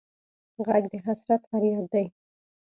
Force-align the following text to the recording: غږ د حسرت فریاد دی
غږ 0.65 0.83
د 0.91 0.93
حسرت 1.05 1.41
فریاد 1.49 1.85
دی 1.93 2.05